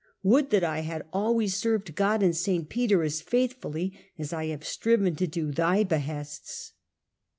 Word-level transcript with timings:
Would 0.23 0.49
that 0.49 0.63
I 0.63 0.79
had 0.79 1.05
always 1.13 1.55
served 1.55 1.93
God 1.93 2.23
and 2.23 2.35
St. 2.35 2.67
Peter 2.67 3.03
as 3.03 3.21
faithfully 3.21 3.93
as 4.17 4.33
I 4.33 4.47
have 4.47 4.65
striven 4.65 5.15
to 5.17 5.27
do 5.27 5.51
thy 5.51 5.83
behests.' 5.83 6.73